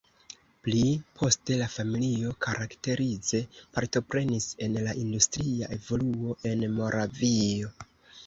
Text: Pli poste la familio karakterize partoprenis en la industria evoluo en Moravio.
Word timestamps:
Pli 0.67 0.79
poste 1.17 1.57
la 1.61 1.65
familio 1.73 2.31
karakterize 2.45 3.41
partoprenis 3.77 4.47
en 4.67 4.79
la 4.87 4.95
industria 5.01 5.69
evoluo 5.79 6.39
en 6.53 6.65
Moravio. 6.79 7.71